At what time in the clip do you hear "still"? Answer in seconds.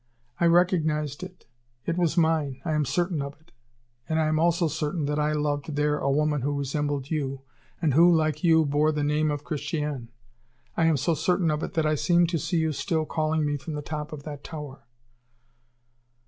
12.71-13.05